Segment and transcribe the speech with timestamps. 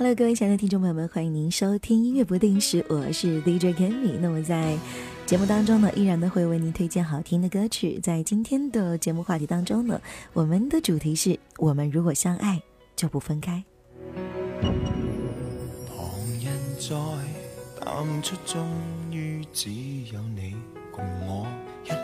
[0.00, 4.74] Hello，各位亲爱的听众朋友们，欢迎您收听音乐不定时，我是 DJ k e m i 那么在
[5.26, 8.00] 节目当中呢，依然都会为您推荐好听的歌曲。
[8.02, 10.00] 在今天的节目话题当中呢，
[10.32, 12.58] 我们的主题是我们如果相爱
[12.96, 13.62] 就不分开。
[15.86, 16.08] 旁
[16.42, 16.96] 人在
[17.84, 18.66] 淡出，终
[19.10, 20.56] 于只有你
[20.90, 21.46] 共我
[21.84, 21.94] 一起，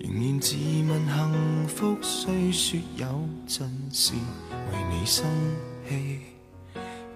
[0.00, 0.56] 仍然自
[0.90, 3.06] 问幸福，虽说有
[3.46, 4.12] 阵时
[4.72, 5.24] 为你生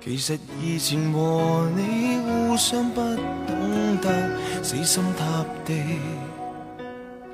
[0.02, 3.00] 其实以前和你互相不
[3.46, 4.08] 懂得
[4.62, 5.74] 死心塌地，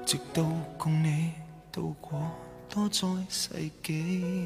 [0.05, 0.43] 直到
[0.77, 1.31] 共你
[1.71, 2.21] 度过
[2.69, 3.51] 多载世
[3.83, 4.45] 纪。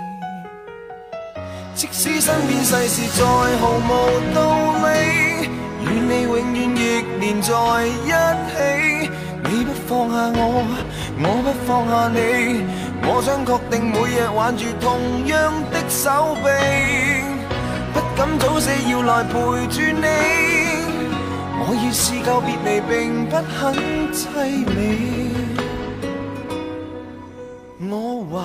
[1.74, 3.88] 即使身边世事再毫无
[4.34, 4.38] 道
[4.86, 4.88] 理，
[5.82, 6.78] 与你永远亦
[7.18, 7.48] 连在
[7.86, 8.10] 一
[8.50, 9.10] 起。
[9.42, 10.42] 你不放下我，
[11.22, 12.18] 我不放下你，
[13.20, 16.48] 我想确定每日挽住同样的手臂，
[17.92, 19.34] 不敢早死要来陪
[19.66, 20.06] 住你。
[21.58, 23.76] 我已试够别离，并不很
[24.10, 24.72] 凄美，
[27.90, 28.40] 我还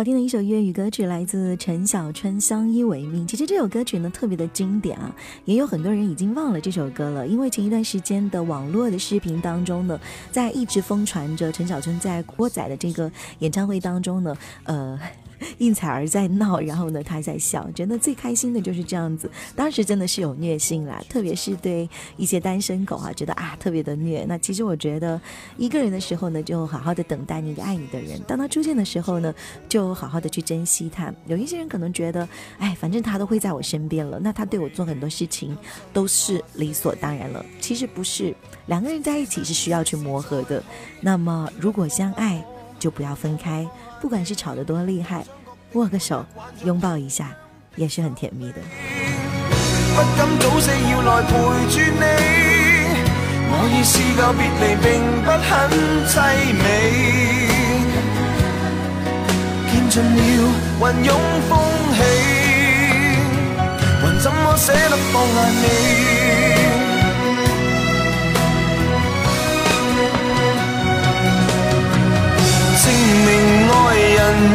[0.00, 3.24] 好听的一首粤语歌曲，来自陈小春《相依为命》。
[3.30, 10.00] 其实这首歌曲呢特别的经典啊，也有很多人已经忘了这首歌了，因为前一段时间的网络的视频当中呢，
[10.32, 14.34] 在一直疯传着陈小春在郭仔的这个演唱会当中呢，
[14.64, 14.98] 呃。
[15.58, 19.30] 应采儿在闹，然后呢，他在笑，觉得最开心的就是这样子。
[19.56, 24.24] 当时真的是有虐心啦，特别是对一些单身狗啊，觉得啊特别的虐。
[24.28, 25.20] 那其实我觉得，
[25.56, 29.34] 一个人的时候呢，就好好的等待那个爱你的人；当他出现的时候呢，
[29.68, 31.12] 就好好的去珍惜他。
[31.26, 35.56] 有一些人可能觉得，哎，反正他都会在我身边了，那他对我做很多事情
[35.92, 37.44] 都是理所当然了。
[37.60, 38.34] 其实不是，
[38.66, 40.62] 两个人在一起是需要去磨合的。
[41.00, 42.44] 那么，如果相爱，
[42.78, 43.66] 就不要分开。
[44.00, 45.24] 不管是吵得多厉害，
[45.74, 46.24] 握个手，
[46.64, 47.36] 拥抱一下，
[47.76, 48.58] 也是很甜蜜的。
[49.94, 51.32] 不敢早死要来陪
[51.68, 52.04] 住你，
[53.52, 54.88] 我已试够别离，并
[55.22, 55.48] 不很
[56.08, 56.12] 凄
[56.56, 56.64] 美。
[59.70, 60.18] 见尽了
[60.80, 61.08] 云涌
[61.48, 61.50] 风
[61.94, 61.98] 起，
[64.00, 66.09] 还怎么舍得放下你？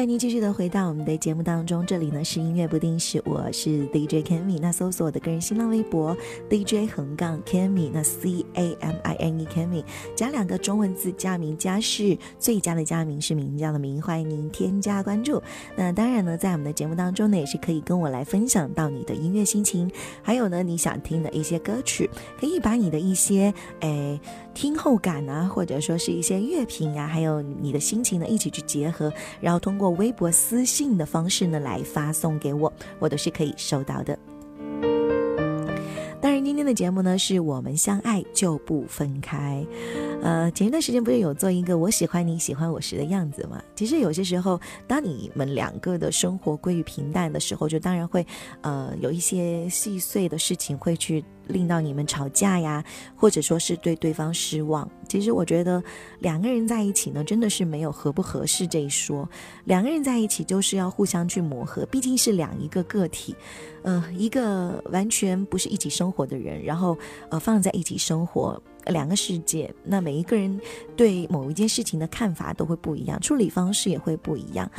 [0.00, 6.16] 欢迎您继续的回到我们的节目当中，这里呢是音乐不定时，我是 DJ k e m i 那搜索我的个人新浪微博
[6.48, 9.66] DJ 横杠 k e m i 那 C A M I N E k e
[9.66, 9.84] m i
[10.16, 15.42] 加两个中文字，加名加是最佳的加名是名叫的名，欢迎您添加关注。
[15.76, 19.90] 那当然呢，在我们的节目当中呢，也是可以跟我来分享到你的音乐心情，
[20.22, 22.08] 还有呢你想听的一些歌曲，
[22.40, 24.18] 可以把你的一些诶
[24.54, 29.90] 听后感啊，或者说是一些乐评呀，还有你的心情呢一起去结合，然后通过。
[29.90, 34.18] 微博私信的方式呢，来发送给我，我都是可以收到的。
[36.20, 39.66] 当然，今天的节目呢，是我们相爱就不分开。
[40.22, 43.62] 呃，前一段时间不是有做一个我喜欢你喜欢我时的样子吗？
[43.74, 48.26] 其实有些时候，当你们两个的生活归于平淡的时候，就当然会
[48.60, 51.24] 呃有一些细碎的事情会去。
[51.46, 52.84] 令到你们吵架呀，
[53.16, 54.88] 或者说是对对方失望。
[55.08, 55.82] 其实我觉得
[56.20, 59.28] 两个人在一起呢，真的是没有合不合适这一说。
[59.64, 63.34] 两个人在一起就是要互相去磨合，毕竟是两一个个体。
[63.82, 66.96] 呃，一个完全不是一起生活的人，然后
[67.30, 70.60] 呃放在一起生活，两个世界，那每一个人
[70.96, 74.70] 对某一件事情的看法都会不一样，处理方式也会不一样。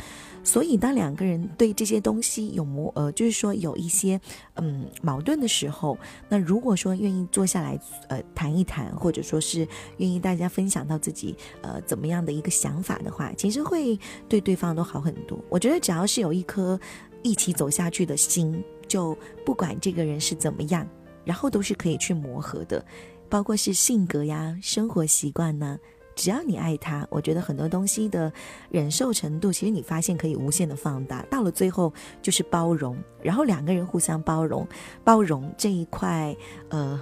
[0.44, 4.20] 所以，当两个人对这些东西有磨呃，就是说有一些
[4.56, 5.96] 嗯矛盾的时候，
[6.28, 7.78] 那如果说愿意坐下来
[8.08, 9.66] 呃谈一谈，或者说是
[9.98, 13.96] 愿意大家分享到自己呃怎么样的一个想法的话，其实会
[14.28, 15.38] 对对方都好很多。
[15.48, 16.78] 我觉得只要是有一颗
[17.22, 19.16] 一起走下去的心，就
[19.46, 20.84] 不管这个人是怎么样，
[21.24, 22.84] 然后都是可以去磨合的，
[23.32, 25.78] 包括是性格呀、生活习惯呢。
[26.14, 28.30] 只要你爱他，我觉得很多东西的
[28.68, 31.22] 忍受程度，其实你发现可以无限的放大。
[31.30, 31.90] 到了最后
[32.20, 34.68] 就是包容，然后两个人互相包容，
[35.02, 36.36] 包容这一块
[36.68, 37.00] 呃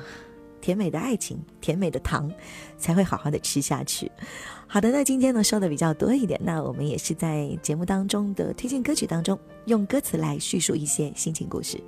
[0.61, 2.33] 甜美的爱情，甜美的糖
[2.79, 4.09] 才会好好的吃下去。
[4.69, 11.83] 好的，那今天呢说的比较多一点，那我们也是在节目当中的推荐歌曲当中，用歌词来叙述一些心情故事。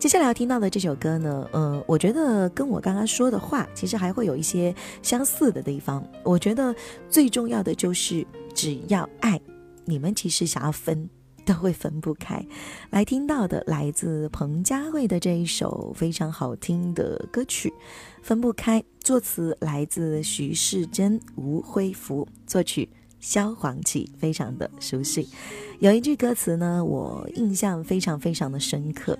[0.00, 6.02] 接下来要听到的这首歌呢，呃，我觉得跟我刚刚说的话，其实还会有一些相似的地方。
[6.24, 6.74] 我觉得
[7.10, 9.38] 最重要的就是，只要爱，
[9.84, 11.06] 你们其实想要分，
[11.44, 12.42] 都会分不开。
[12.88, 17.68] 来听到的来自彭佳慧的这一首非常好听的歌曲
[18.22, 22.88] 《分不开》，作词来自徐世珍、吴辉福，作曲
[23.18, 25.28] 萧煌奇，非常的熟悉。
[25.78, 29.18] 有一句歌词呢，我印象非常非常的深刻。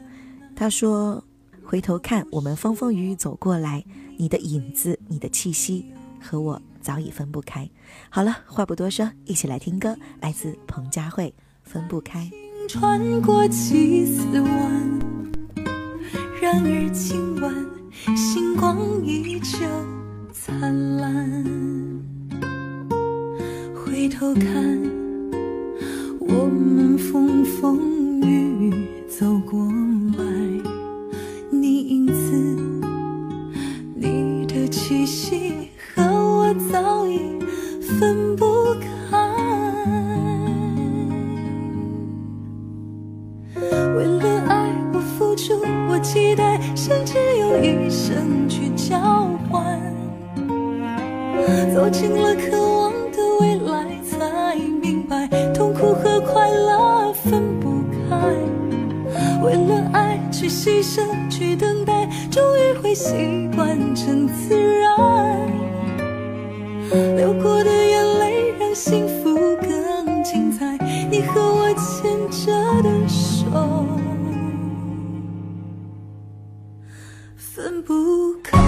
[0.61, 1.25] 他说
[1.65, 3.83] ：“回头看，我们风风雨雨走过来，
[4.19, 5.87] 你的影子，你的气息，
[6.21, 7.67] 和我早已分不开。”
[8.11, 11.33] 好了，话不多说，一起来听歌，来自彭佳慧，
[11.71, 12.31] 《分不开》。
[12.69, 15.01] 穿过几丝弯，
[16.43, 17.55] 然而今晚
[18.15, 19.67] 星光依旧
[20.31, 21.43] 灿烂。
[23.75, 24.45] 回头看，
[26.21, 29.59] 我们风风雨雨走过。
[35.97, 37.41] 和我早已
[37.99, 39.20] 分不开。
[68.91, 70.77] 幸福更精彩，
[71.09, 73.87] 你和我牵着的手
[77.37, 78.59] 分不开。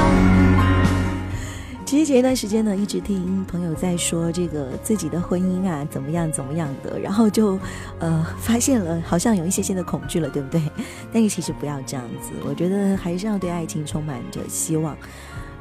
[1.85, 7.59] 其实前一段时间呢，一直听朋友在说这个自己的婚姻啊，怎么样怎么样的，然后就，
[7.99, 10.63] 呃，发现了好像有一些些的恐惧了，对不对？
[11.13, 14.97] 但是其实不要这样子，我觉得还是要对爱情充满着希望。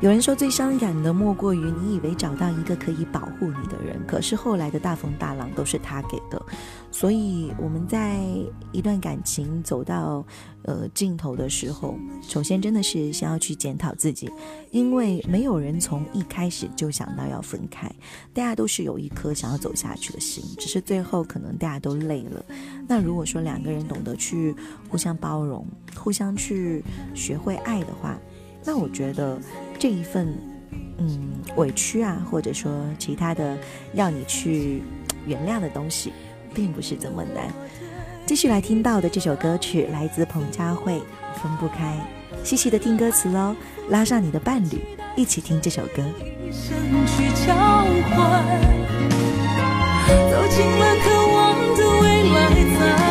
[0.01, 6.43] 有人说最伤感的莫过于你以为找到一个可以保护你的人，可是后来的大风大浪都是他给的。
[6.89, 8.19] 所以我们在
[8.71, 10.25] 一段感情走到
[10.63, 14.27] 呃尽头的时候，首先真的是先要去检讨自己，
[14.71, 17.87] 因为没有人从一开始就想到要分开，
[18.33, 22.43] 大家都是有一颗想要走下去的心，只是最后可能大家都累了。
[22.87, 24.55] 那如果说两个人懂得去
[24.89, 25.63] 互相包容，
[25.95, 26.83] 互相去
[27.13, 28.17] 学会爱的话，
[28.65, 29.39] 那我觉得。
[29.81, 30.31] 这一份，
[30.99, 33.57] 嗯，委屈啊，或者说其他的
[33.95, 34.83] 要你去
[35.25, 36.13] 原谅的东西，
[36.53, 37.51] 并不是这么难。
[38.27, 40.93] 继续来听到的这首歌曲来自彭佳慧，
[41.41, 41.99] 《分不开》，
[42.47, 43.55] 细细的听歌词喽，
[43.89, 44.83] 拉上你的伴侣，
[45.15, 46.03] 一起听这首歌。
[50.29, 53.10] 走进了渴望的未来，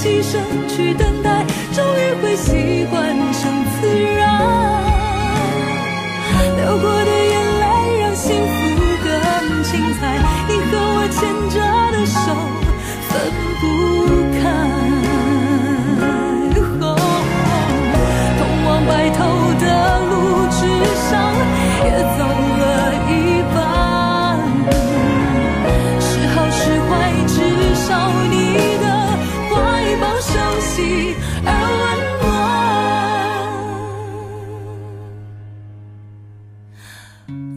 [0.00, 0.38] 牺牲
[0.68, 4.17] 去等待，终于会习惯成自然。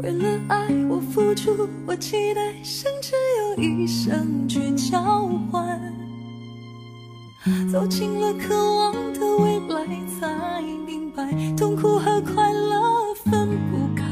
[0.04, 3.12] 为了爱我付出，我期待，甚至
[3.56, 5.00] 用一生去交
[5.52, 5.80] 换。
[7.72, 9.86] 走进了渴望的未来，
[10.20, 14.06] 才明白痛苦和快乐分不开。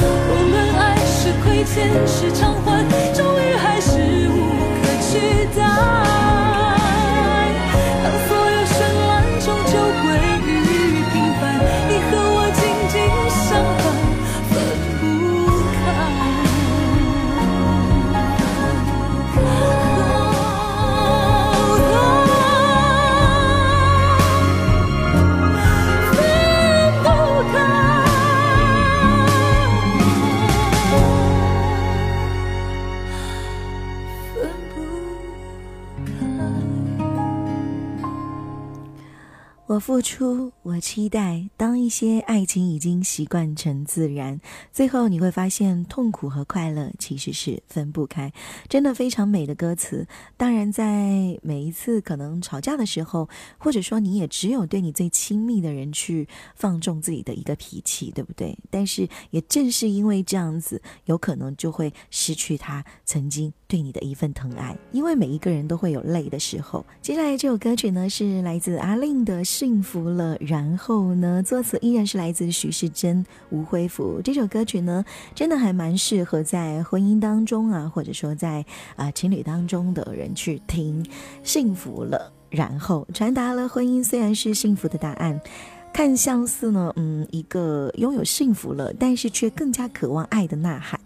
[0.00, 2.82] 无论爱是亏欠是偿还，
[3.12, 3.98] 终于还是
[4.30, 4.38] 无
[4.80, 6.09] 可取代。
[40.80, 41.48] 期待。
[41.56, 44.40] 当一些爱情已经习惯成自然，
[44.72, 48.32] 最后你会发现，痛苦和快乐其实是分不开。
[48.68, 50.06] 真的非常美的歌词。
[50.36, 58.58] 当然，在每一次可能吵架的时候，或者说你也只有对你最亲密的人去放纵自己的一个脾气，对不对？
[58.70, 64.76] 但是也正是因为这样子，有可能就会失去他曾经对你的一份疼爱。
[64.90, 66.84] 因为每一个人都会有累的时候。
[67.00, 69.30] 接下来这首歌曲呢，是来自阿令的。
[69.44, 71.40] 幸福了，然后呢？
[71.42, 74.20] 作词依然是来自徐世珍、吴辉福。
[74.24, 78.64] 这首歌曲呢，真的还蛮适合在婚姻当中啊，或者说在
[78.96, 81.06] 啊情侣当中的人去听。
[81.44, 85.40] 幸福了，然后传达了婚姻虽然是幸福的答案，
[85.92, 91.00] 看像似呢，嗯，一个拥有幸福了，但是却更加渴望爱的呐喊。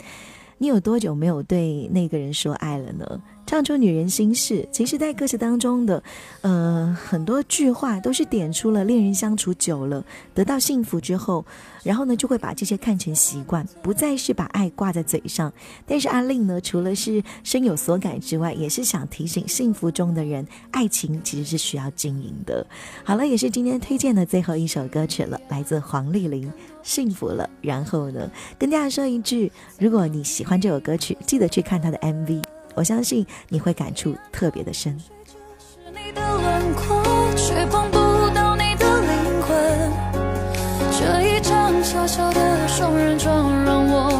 [0.58, 3.22] 你有多久没有对那个人说爱了呢？
[3.46, 6.02] 唱出女人心事，其实，在歌词当中的，
[6.40, 11.44] 呃，很多句话都是点出了恋人相处久了，得到幸福之后，
[11.82, 15.52] 然后呢，就会把这些看成习惯，不再是把爱挂在嘴上。
[15.86, 22.66] 但是阿令呢，除了是深有所感之外，也是想提醒幸福中的人，爱情其实是需要经营的。
[23.04, 26.48] 好了，也是今天推荐的最后一首歌曲了，来自黄丽玲，
[26.82, 27.44] 《幸福了》。
[27.60, 32.53] 然后呢，跟大家说一句，如果你喜欢这首歌曲，记得去看他的 MV。
[32.74, 34.98] 我相信你会感触特别的深。
[40.96, 44.10] 这一场小小的双人床让我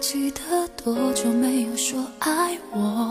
[0.00, 0.40] 记得
[0.82, 3.09] 多久没有说爱我？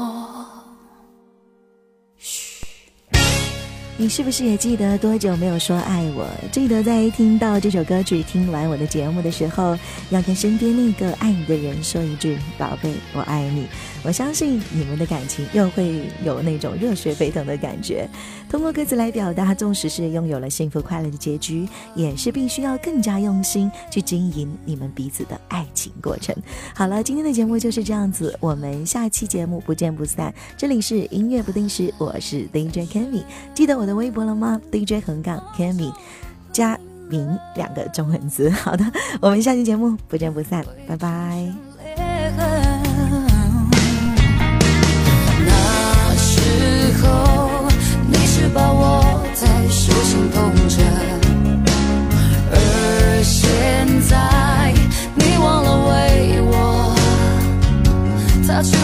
[4.02, 6.26] 你是不是也记得多久没有说爱我？
[6.54, 9.78] 记得在听到这首歌曲、听完我的节目的时候，
[10.10, 13.68] 要跟身边那个爱你的人说一句：“宝贝，我爱你。”
[14.02, 18.08] 我相信你们的感情又会有那种热血沸腾的感觉。
[18.50, 26.34] 通过歌词来表达，纵使是拥有了幸福快乐的结局，也是必须要更加用心去经营你们彼此的爱情过程。
[26.74, 30.34] 好了，今天的节目就是这样子，我们下期节目不见不散。
[30.56, 35.92] 这里是音乐不定时，我是 DJ k a m i 记得我的微博了吗？DJ 横杠 k a m i
[36.54, 36.78] 加
[37.10, 38.48] 名两个中文字。
[38.64, 38.86] 好的，
[39.20, 41.52] 我们下期节目不见不散，拜拜。
[45.46, 46.40] 那时
[47.02, 47.68] 候
[48.08, 50.84] 你是把我在手心捧着，
[52.52, 54.72] 而现在
[55.16, 56.94] 你忘了为我
[58.46, 58.78] 擦去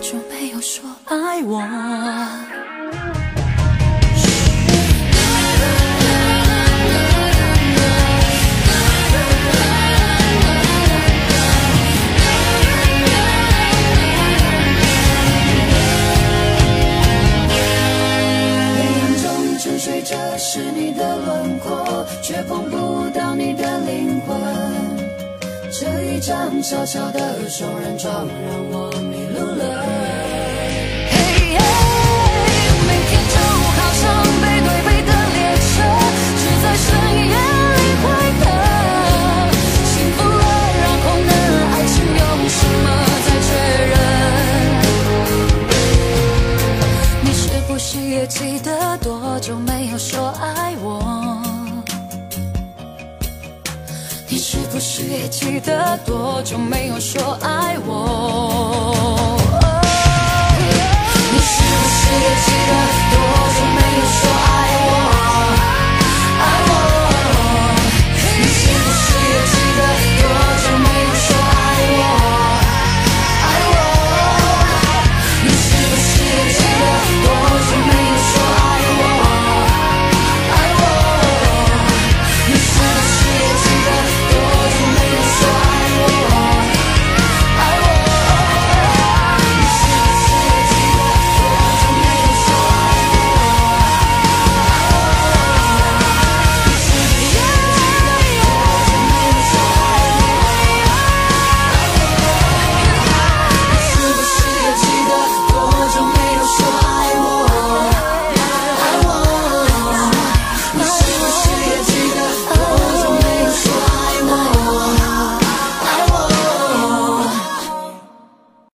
[0.00, 1.62] 就没有说爱我。
[20.40, 24.77] 是你的轮廓，却碰不到你的灵魂。
[25.80, 29.97] 这一张小小的双人床让我迷路了。
[55.50, 57.67] 记得多久没有说爱？